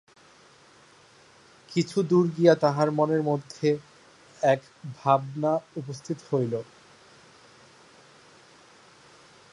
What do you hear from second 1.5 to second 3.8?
কিছু দূর গিয়া তাহার মনের মধ্যে